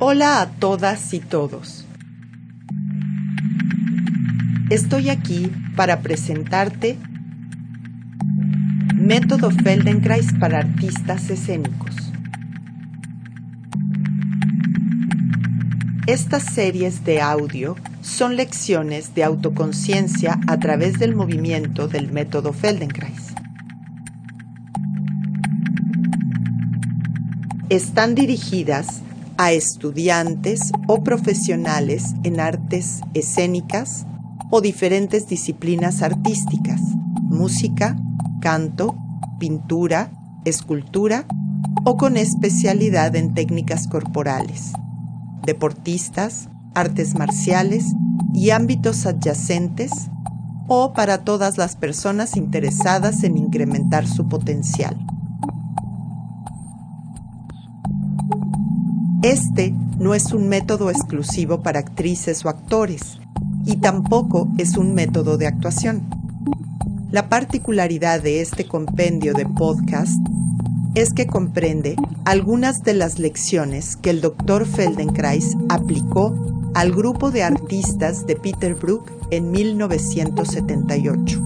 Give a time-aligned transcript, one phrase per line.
[0.00, 1.86] Hola a todas y todos.
[4.68, 6.98] Estoy aquí para presentarte
[8.96, 11.94] Método Feldenkrais para artistas escénicos.
[16.08, 23.32] Estas series de audio son lecciones de autoconciencia a través del movimiento del método Feldenkrais.
[27.68, 29.04] Están dirigidas
[29.36, 34.06] a estudiantes o profesionales en artes escénicas
[34.50, 36.80] o diferentes disciplinas artísticas,
[37.22, 37.96] música,
[38.40, 38.96] canto,
[39.38, 40.12] pintura,
[40.44, 41.26] escultura
[41.84, 44.72] o con especialidad en técnicas corporales,
[45.44, 47.92] deportistas, artes marciales
[48.32, 49.90] y ámbitos adyacentes
[50.68, 54.96] o para todas las personas interesadas en incrementar su potencial.
[59.24, 63.18] Este no es un método exclusivo para actrices o actores
[63.64, 66.02] y tampoco es un método de actuación.
[67.10, 70.20] La particularidad de este compendio de podcast
[70.94, 74.66] es que comprende algunas de las lecciones que el Dr.
[74.66, 76.34] Feldenkrais aplicó
[76.74, 81.40] al grupo de artistas de Peter Brook en 1978.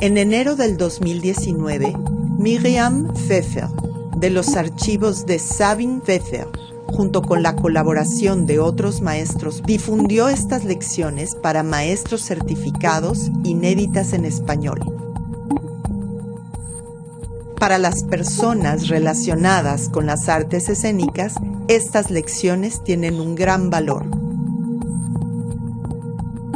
[0.00, 1.94] En enero del 2019,
[2.38, 3.79] Miriam Pfeffer
[4.16, 6.48] de los archivos de Sabine Pfeffer,
[6.86, 14.24] junto con la colaboración de otros maestros, difundió estas lecciones para maestros certificados inéditas en
[14.24, 14.80] español.
[17.58, 21.34] Para las personas relacionadas con las artes escénicas,
[21.68, 24.06] estas lecciones tienen un gran valor.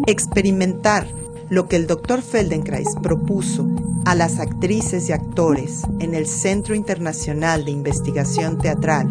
[0.07, 1.07] Experimentar
[1.51, 2.23] lo que el Dr.
[2.23, 3.67] Feldenkrais propuso
[4.05, 9.09] a las actrices y actores en el Centro Internacional de Investigación Teatral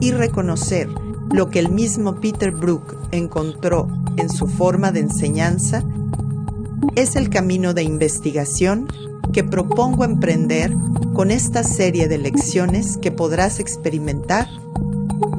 [0.00, 0.88] y reconocer
[1.30, 5.84] lo que el mismo Peter Brook encontró en su forma de enseñanza,
[6.96, 8.86] es el camino de investigación
[9.32, 10.72] que propongo emprender
[11.12, 14.48] con esta serie de lecciones que podrás experimentar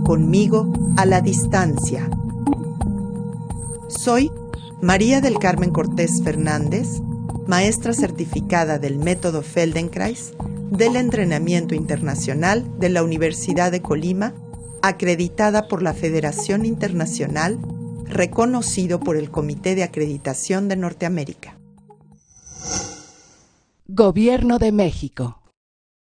[0.03, 2.09] conmigo a la distancia.
[3.87, 4.31] Soy
[4.81, 7.01] María del Carmen Cortés Fernández,
[7.47, 10.33] maestra certificada del método Feldenkrais
[10.71, 14.33] del entrenamiento internacional de la Universidad de Colima,
[14.81, 17.59] acreditada por la Federación Internacional,
[18.05, 21.57] reconocido por el Comité de Acreditación de Norteamérica.
[23.87, 25.44] Gobierno de México.